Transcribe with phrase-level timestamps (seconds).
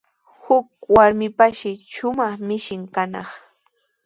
[0.41, 3.29] Huk warmipashi shumaq mishin kanaq.